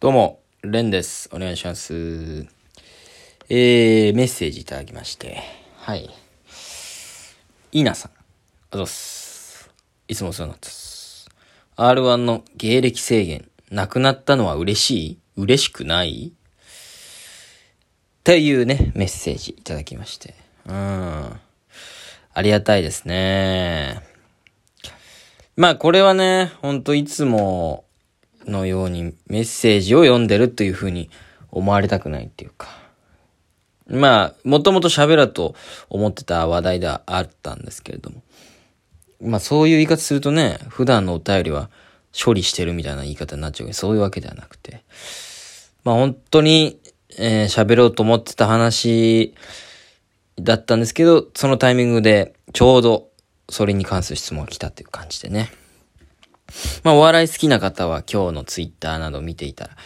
[0.00, 1.28] どうも、レンです。
[1.30, 1.92] お願いします。
[3.50, 5.42] えー、メッセージいただきまして。
[5.76, 6.08] はい。
[7.72, 8.12] イーナさん。
[8.70, 9.70] あざっす。
[10.08, 11.28] いつもお世話になってます。
[11.76, 15.18] R1 の芸歴制限、なくなったのは嬉しい？
[15.36, 16.32] 嬉しくない？
[18.24, 20.34] というね、メッセージいただきまして。
[20.64, 20.74] うん。
[20.74, 21.40] あ
[22.40, 24.00] りがたいですね。
[25.56, 27.84] まあこれはね、ほんといつも
[28.50, 31.10] のようにメッセージを読んでるという風に
[31.50, 32.68] 思われたくないっていうか。
[33.88, 35.54] まあ、もともと喋らと
[35.88, 38.22] 思ってた話題ではあったんですけれども。
[39.20, 41.70] まあそういう言い方するとね、普段のお便りは
[42.12, 44.82] 処理してるみたいな言い方になっちゃうけど、そういうわけではなくて。
[45.84, 46.78] まあ本当に、
[47.18, 49.34] えー喋ろうと思ってた話
[50.38, 53.08] だったんですけど、そのタイミングでちょうど
[53.48, 55.50] それに関する質問が来たっていう感じでね。
[56.84, 59.76] まあ、お笑い好きな方は今日のツイッターなど見ていたら、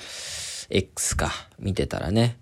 [0.71, 2.39] X か、見てたらね、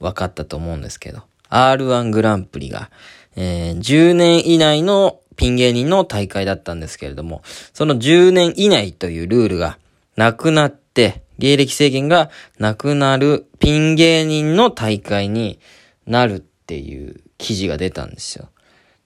[0.00, 2.90] 分かったと思うんですけど、R1 グランプリが、
[3.36, 9.78] えー10年以内のピン芸人の大会だったんですけれども、その10年以内というルールが
[10.16, 15.60] なくなって、芸歴制限がなくなるピン芸人の大会に
[16.06, 18.48] なるっていう記事が出たんですよ。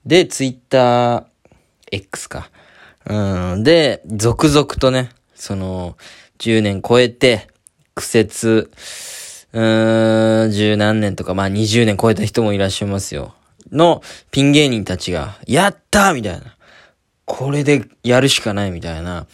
[0.05, 1.25] で、ツイッター
[1.91, 2.49] X か。
[3.05, 3.63] うん。
[3.63, 5.97] で、続々とね、その、
[6.39, 7.47] 10年超えて、
[7.95, 8.71] 苦節、
[9.53, 13.35] うーん、十何年とか、まあ20年超えた人もいらっしゃいますよ。
[13.71, 14.01] の、
[14.31, 16.55] ピン芸人たちが、やったみたいな。
[17.25, 19.27] これでやるしかないみたいな。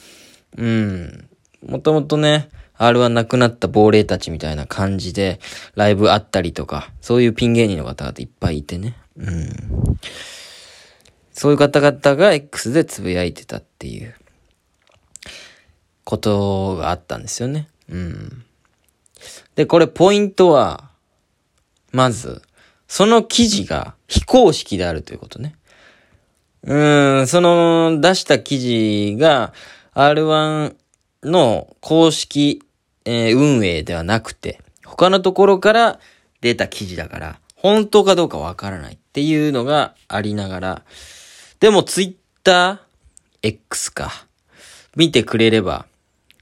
[0.57, 1.29] うん。
[1.67, 5.39] もともとね、R1 亡くなった亡霊たちみたいな感じで、
[5.75, 8.95] ライブあったりとか、そういうピン芸人の方々いっぱいいてね。
[9.17, 9.97] うん。
[11.39, 14.13] そういう方々が X でつぶやいてたっていう
[16.03, 17.69] ことがあったんですよね。
[17.87, 18.43] うん。
[19.55, 20.89] で、これポイントは、
[21.93, 22.41] まず、
[22.89, 25.55] その記事が非公式であるということね。
[26.63, 29.53] うーん、その出した記事が
[29.93, 30.75] R1
[31.23, 32.61] の公式、
[33.05, 35.99] えー運営ではなくて、他のところから
[36.41, 40.83] 出た記事だから、本当かどうかわからないっていうのがありながら、
[41.59, 42.79] でもツイッター
[43.41, 44.25] X か。
[44.95, 45.85] 見てくれれば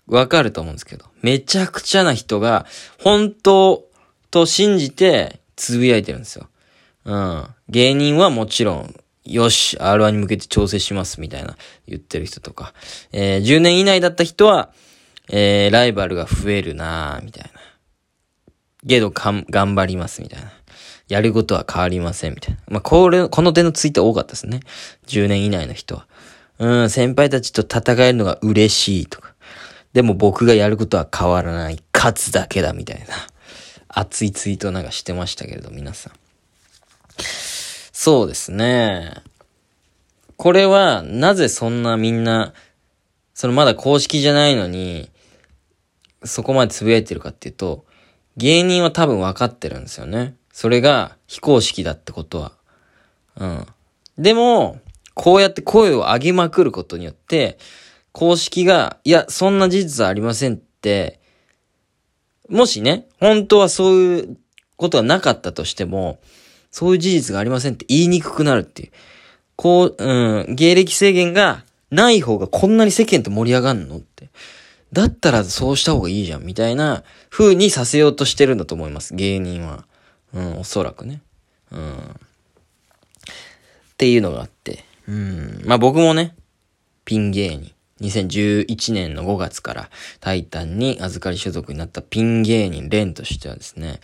[0.08, 2.66] わかると思うんですけど、めちゃくちゃな人が
[3.00, 3.88] 本当
[4.32, 6.48] と信じてつぶやいてるんですよ。
[7.06, 7.48] うん。
[7.70, 8.96] 芸人はもちろん、
[9.26, 11.58] よし、R1 に向けて調整しますみたいな
[11.88, 12.74] 言ってる人とか、
[13.12, 14.72] えー10年以内だった人は、
[15.30, 17.60] えーライバルが増えるなぁ、みたいな。
[18.88, 20.54] けどかん、頑張りますみたいな。
[21.08, 22.60] やることは変わりませんみたいな。
[22.68, 24.60] まあ、これ、この手のツイート多かったですね。
[25.08, 26.08] 10年以内の人は。
[26.60, 29.34] うん、先輩たちと戦えるのが嬉しいとか。
[29.94, 31.82] でも僕がやることは変わらない。
[31.94, 33.06] 勝つだけだみたいな。
[33.88, 36.14] 熱いツイートなんかしてましたけれど、皆さん。
[37.92, 39.14] そうですね。
[40.36, 42.54] これは、なぜそんなみんな、
[43.34, 45.10] そのまだ公式じゃないのに、
[46.24, 47.86] そこまでつぶやいてるかっていうと、
[48.36, 50.36] 芸人は多分分かってるんですよね。
[50.58, 52.52] それが非公式だってことは。
[53.36, 53.68] うん。
[54.18, 54.80] でも、
[55.14, 57.60] こうやって声を上げまくることによって、
[58.12, 61.20] 公式が、いや、そんな事実はありませんって、
[62.50, 64.38] もしね、本当はそういう
[64.78, 66.18] ことがなかったとしても、
[66.72, 68.92] そういう事実がありませんって言いにくくなるっていう。
[69.58, 74.32] こう、うん、芸歴制限がない方がこんなに世間と盛り上がんのって。
[74.92, 79.86] だったらそうした方がいいじゃん、みたいな風にさせようとしてるんだと思います、芸人は。
[80.34, 81.22] うん、おそらくね。
[81.72, 81.98] うん。
[81.98, 82.00] っ
[83.98, 84.86] ていうのがあって。
[85.08, 85.62] うん。
[85.66, 86.36] まあ僕もね、
[87.06, 87.72] ピン芸人。
[88.02, 89.90] 2011年の5月から
[90.20, 94.00] タイタンに預かり所属になったピン芸人レンとしてはですね、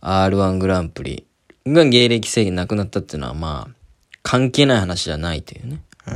[0.00, 1.26] R1 グランプリ
[1.66, 3.74] が芸歴制限なくなったっていうのはまあ、
[4.22, 5.82] 関係ない話じゃないというね。
[6.06, 6.14] うん。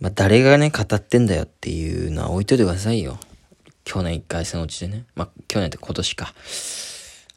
[0.00, 3.18] まあ誰がね、語ってんだよっていうのは置いといてくださいよ。
[3.84, 5.04] 去年1回戦落ちでね。
[5.14, 6.34] まあ去年って今年か。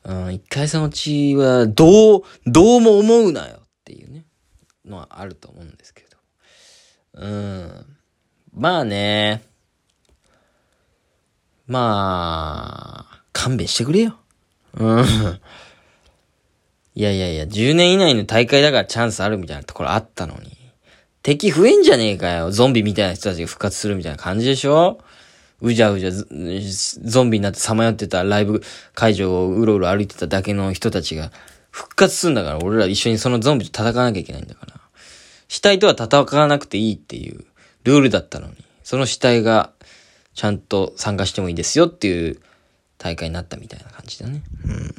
[0.06, 4.26] うん、1回戦落ちはどう、どうも思うなよっていうね、
[4.86, 6.18] のはあると思うんですけど。
[7.16, 7.98] うん。
[8.54, 9.44] まあね。
[11.68, 14.18] まあ、勘弁してくれよ。
[14.74, 15.06] うん。
[16.96, 20.58] いやいやいや、10年以内の大会だからチャンスあるみたいなところあったのに。
[21.22, 22.52] 敵増えんじゃねえかよ。
[22.52, 25.00] ゾンビみたいな人たちが復活するみたいな感じでしょ
[25.62, 28.62] うじゃうじゃゾンビになってさまよってたライブ
[28.94, 31.32] 会場をうろうろ歩いてただけの人たちが
[31.72, 34.80] 復活するんだから、俺ら一緒にそのゾンビと戦わなきゃいけないんだから。
[35.48, 37.44] 死体とは戦わなくていいっていう
[37.84, 38.54] ルールだったのに、
[38.84, 39.72] その死体が
[40.34, 42.40] ちゃんと参加してもいいですよっていう
[42.98, 44.42] 大会になったみたいな感じだね。
[44.66, 44.96] うん。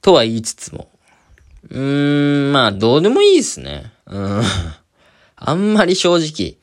[0.00, 0.88] とは言いつつも、
[1.70, 3.92] うーん、まあ、どうでもいいですね。
[4.06, 4.42] うん。
[5.36, 6.56] あんまり正直、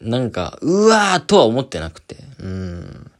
[0.00, 2.16] なんか、うわーとは思ってなくて。
[2.40, 3.10] うん。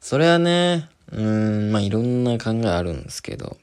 [0.00, 3.56] それはね、うん、まあいろんな考えあるんですけど。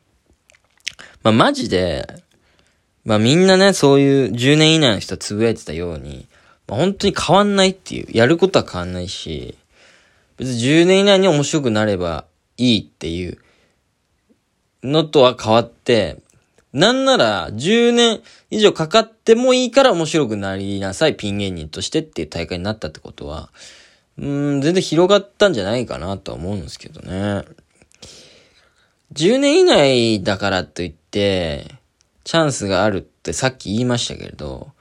[1.24, 2.08] まあマジで、
[3.04, 6.28] まあみんなね、そういう10年以内の人はつぶやいてたように、
[6.68, 9.58] まあ、本当に変わんないっていう、やることは変わんないし、
[10.38, 12.26] 別に10年以内に面白くなれば
[12.58, 13.38] いいっていう
[14.84, 16.18] のとは変わって、
[16.76, 23.50] なんなら10年以上かかってもいいから面白くなりなさい、ピン芸人としてっていう大会になったってことは、
[24.18, 27.46] うん、全然広がったんじゃないかなとは思うんですけどね。
[29.14, 31.66] 10年以内だからといって、
[32.26, 34.74] チャンスがあるってさっき言いましたけれど、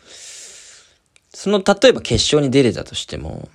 [1.32, 3.48] その、例えば決勝に出れたとしても、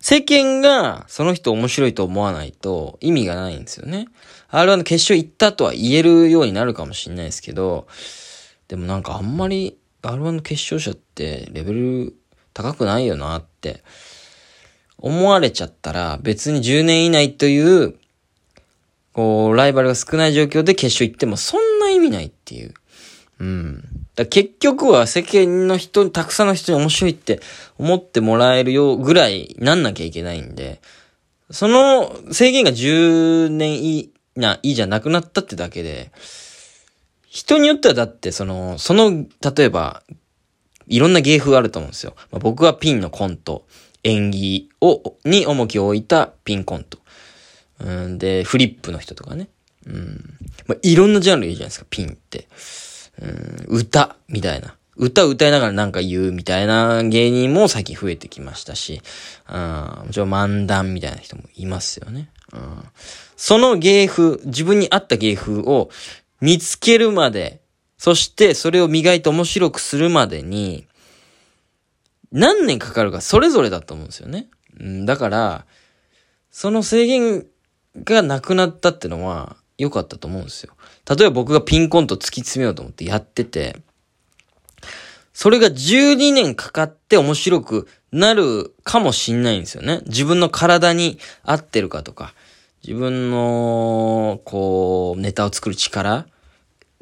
[0.00, 4.08] 世間がその人面白いと思わないと意味がないんですよね。
[4.56, 7.86] R1 の決勝行ったとは言えるようになるかもしれないですけど、
[8.68, 12.14] でもなんかあんまり R1 の決勝者ってレベル
[12.54, 13.82] 高くないよなって
[14.96, 17.98] 思われちゃったら別に10年以内という
[19.12, 22.72] こうライバルが少ない状況で決勝行ってもそんな意味ないっていう。
[23.38, 23.84] うん。
[24.14, 27.40] だ結局は世間の人に、たくさんの人に面白いって
[27.76, 30.80] 思ってもらえるようぐらいなんなきゃいけないんで、
[31.50, 36.10] その制限が10年以内じゃなくなったってだけで、
[37.28, 40.02] 人によってはだってその、その、例えば、
[40.88, 42.14] いろんな芸風があると思うんですよ。
[42.30, 43.66] まあ、僕はピンのコント、
[44.04, 46.98] 演技を、に重きを置いたピンコント。
[47.80, 49.48] うん、で、フリップの人とかね。
[49.86, 50.38] うん。
[50.66, 52.48] まあ、いろんなジャンルいるじゃないですか、ピンって。
[53.20, 54.76] うん、歌、みたいな。
[54.96, 59.02] 歌歌いながらなんか言うみたいな芸人も最近増えてきましたし、
[59.48, 62.30] うん、もちろん漫談みたいな人もいますよね。
[62.52, 62.84] うん、
[63.36, 65.90] その芸風、自分に合った芸風を
[66.40, 67.60] 見つけるまで、
[67.98, 70.86] そしてそれを磨いて面白くするまでに、
[72.32, 74.48] 何年かかるかそれぞれだと思うんですよね。
[74.80, 75.66] うん、だから、
[76.50, 77.46] その制限
[78.04, 80.74] がなくなったってのは良かったと思うんですよ。
[81.08, 83.76] 例えば僕がピンコント突き詰めようと思ってやってて、
[85.36, 90.00] それが12年かかって面白くなるかもしんないんですよね。
[90.06, 92.32] 自分の体に合ってるかとか、
[92.82, 96.26] 自分の、こう、ネタを作る力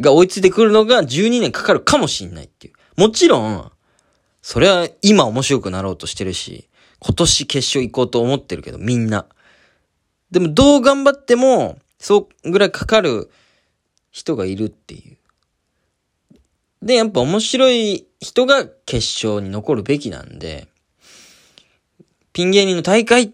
[0.00, 3.00] が追いついてくるのが12年かかるかもしんないっていう。
[3.00, 3.70] もちろん、
[4.42, 9.26] それは今面白くなろうとしてるし、今年決勝行こうと思ってるけど、みんな。
[10.32, 13.30] でもどう頑張っても、そうぐらいかかる
[14.10, 15.18] 人がいるっていう。
[16.84, 20.68] で、やっぱ面白い人が決勝に残るべきなんで、
[22.34, 23.32] ピン芸人の大会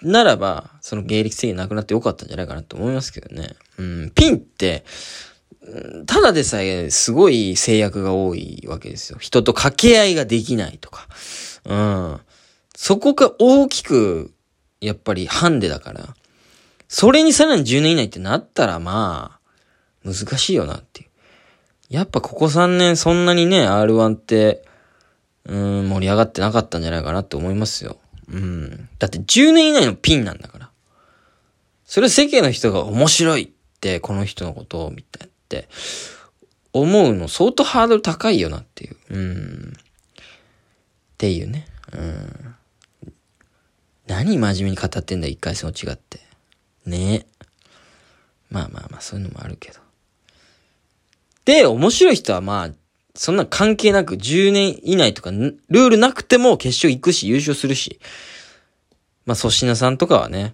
[0.00, 3.54] ならば、その芸歴制限なくなってよかったんじゃないかなと思いますけどね。
[3.76, 4.84] うん、ピンって、
[6.06, 9.18] ただでさえすごい制約が多いわけですよ。
[9.20, 11.06] 人と掛け合いができないとか。
[11.66, 12.20] うん。
[12.74, 14.32] そこが大きく、
[14.80, 16.16] やっぱりハンデだから。
[16.88, 19.38] それにさらに10年以内ってなったらま
[20.04, 21.11] あ、難しいよなっていう。
[21.92, 24.64] やっぱここ3年そんなにね、R1 って、
[25.44, 27.98] うん、盛り上がってなかったんじゃないかなって思いますよ。
[28.30, 28.88] うん。
[28.98, 30.70] だって10年以内のピンなんだから。
[31.84, 35.68] それ世間の人が面白いって、この人のことを見てって、
[36.72, 38.96] 思うの相当ハードル高いよなっていう。
[39.10, 39.72] うん。
[39.76, 39.82] っ
[41.18, 41.66] ていうね。
[41.92, 42.54] うん。
[44.06, 46.20] 何真面目に語ってんだ、一回戦落違って。
[46.86, 47.26] ねえ。
[48.48, 49.80] まあまあまあ、そういうのもあるけど。
[51.44, 52.70] で、面白い人はまあ、
[53.14, 58.00] そんな関係なく10年以内とか、ルールなくても決勝行くし、優勝するし。
[59.26, 60.52] まあ、粗品さんとかはね、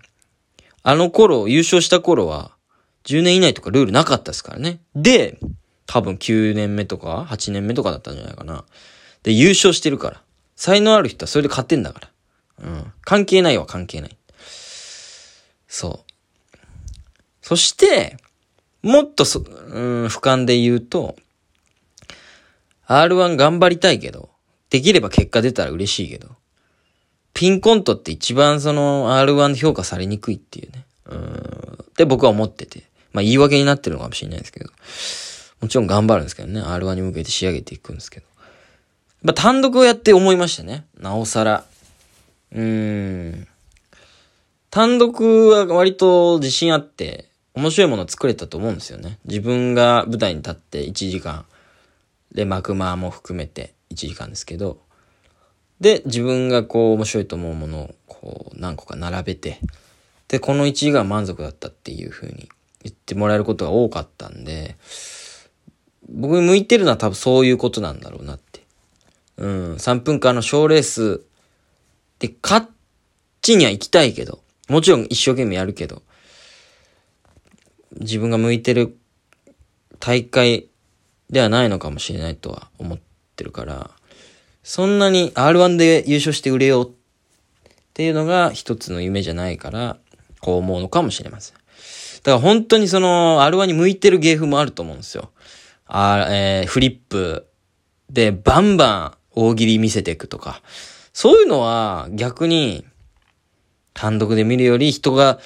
[0.83, 2.53] あの頃、優勝した頃は、
[3.05, 4.81] 10年以内とかルールなかったですからね。
[4.95, 5.39] で、
[5.87, 8.65] 多分9年目とか、8年目とかだったんじゃないかな。
[9.23, 10.23] で、優勝してるから。
[10.57, 12.11] 才能ある人はそれで勝ってんだから。
[12.65, 12.93] うん。
[13.03, 14.17] 関係ないは関係ない。
[15.69, 16.57] そう。
[17.41, 18.17] そして、
[18.83, 21.17] もっとそ、うん、俯瞰で言うと、
[22.87, 24.31] R1 頑張りたいけど、
[24.71, 26.29] できれば結果出たら嬉しいけど、
[27.35, 30.85] ピンコントって一番その R1 で評価されにくいっていうね。
[31.07, 31.79] うん。
[31.97, 32.83] で僕は思ってて。
[33.13, 34.71] まあ言い訳になってるのかもしれないですけど。
[35.61, 36.61] もちろん頑張るんですけどね。
[36.61, 38.27] R1 に向けて仕上げていくんですけど。
[39.23, 40.87] まあ単独をやって思いましたね。
[40.99, 41.65] なおさら。
[42.53, 43.49] うーん。
[44.71, 47.28] 単独は割と自信あって、
[47.59, 49.19] 面白いもの作れたと思うんですよね。
[49.25, 51.45] 自分が舞台に立って1時間、
[52.33, 54.81] で、幕間も含めて1時間ですけど、
[55.81, 59.59] で、自分がこう面白いと思うものをこう何個か並べて、
[60.29, 62.49] で、この1位が満足だったっていう風に
[62.85, 64.77] 言ってもらえることが多かったんで、
[66.09, 68.63] 僕に向いてるのは多分そういうことなんだろうなって。
[69.37, 71.23] うん、3分間の賞レース
[72.21, 72.69] で勝
[73.43, 74.39] ちには行きたいけど、
[74.69, 76.03] もちろん一生懸命やるけど、
[77.97, 78.97] 自分が向いてる
[80.01, 80.69] 大会
[81.31, 82.99] ではないのかもしれないとは思っ
[83.37, 83.91] てるから、
[84.63, 86.93] そんなに R1 で優勝して売れようっ
[87.95, 89.97] ていうのが一つの夢じゃないから、
[90.41, 91.57] こう思うのかもしれません。
[91.57, 95.31] だから本当にその R1 に向いてる芸風もあると思うんですよ。
[95.87, 97.47] あえー、フリップ
[98.11, 100.61] でバンバン大喜利見せていくとか。
[101.13, 102.85] そういうのは逆に
[103.93, 105.41] 単独で見るより人が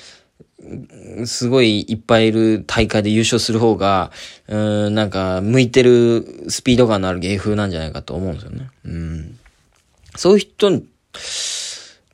[1.26, 4.12] すごいいっぱいいる大会で優勝する方が、
[4.49, 8.71] うん、なんか、向いてるスピード感のある芸風なんじゃないかと思うんですよね。
[8.85, 9.38] うん。
[10.16, 10.87] そういう人に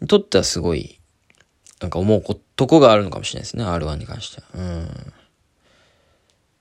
[0.07, 0.99] とってはすごい、
[1.81, 2.23] なんか思う
[2.57, 4.47] とこがあるのかもしれないですね、R1 に関しては。
[4.55, 4.85] うん。
[4.85, 4.89] っ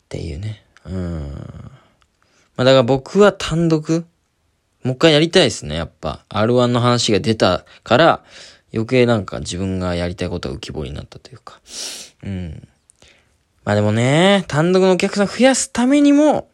[0.09, 0.63] ていうね。
[0.85, 1.31] うん。
[2.55, 4.05] まあだから僕は単独、
[4.83, 6.25] もう一回やりたいですね、やっぱ。
[6.29, 8.23] R1 の話が出たから、
[8.77, 11.59] 余計なんか自分がやりたいことが浮き彫りになったというか。
[12.23, 12.67] うん。
[13.63, 16.49] まあでもね、単独のお客さん増やすためにも、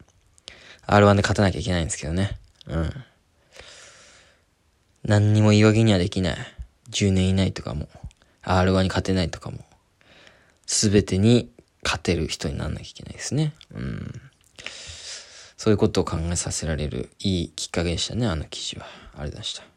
[0.86, 2.38] R1 で勝たなきゃいけないんですけどね。
[2.66, 2.90] うん。
[5.04, 6.36] 何にも言い訳にはできない。
[6.90, 7.88] 10年以内とかも、
[8.42, 9.58] R1 に勝てないとかも、
[10.66, 11.50] すべてに
[11.82, 13.52] 勝てる人にならなきゃいけないですね。
[13.74, 14.20] うん。
[15.58, 18.86] そういうことを考えさせられるいいきっかけでしたね、あの記事は。
[18.86, 19.73] ありがとうございました。